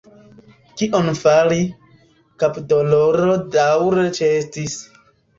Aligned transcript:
Kion 0.79 1.09
fari– 1.17 1.57
kapdoloro 2.43 3.35
daŭre 3.57 4.07
ĉeestis. 4.21 4.79